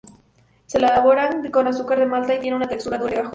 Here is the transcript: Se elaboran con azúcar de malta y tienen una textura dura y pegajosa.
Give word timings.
Se 0.65 0.79
elaboran 0.79 1.51
con 1.51 1.67
azúcar 1.67 1.99
de 1.99 2.07
malta 2.07 2.33
y 2.33 2.39
tienen 2.39 2.57
una 2.57 2.67
textura 2.67 2.97
dura 2.97 3.05
y 3.05 3.09
pegajosa. 3.17 3.29